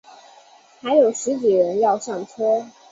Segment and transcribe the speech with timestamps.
[0.79, 2.65] 还有十几个人要上车